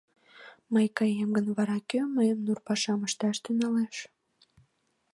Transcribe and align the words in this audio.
Мый 0.73 0.87
каем 0.97 1.29
гын, 1.37 1.47
вара 1.57 1.77
кӧ 1.89 1.99
мыйын 2.15 2.39
нур 2.45 2.59
пашам 2.67 2.99
ышташ 3.07 3.37
тӱҥалеш? 3.43 3.97